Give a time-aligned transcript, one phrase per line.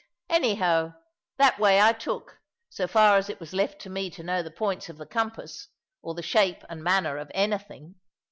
[0.31, 0.95] Anyhow,
[1.37, 4.49] that way I took, so far as it was left to me to know the
[4.49, 5.67] points of the compass,
[6.01, 7.93] or the shape and manner of anything.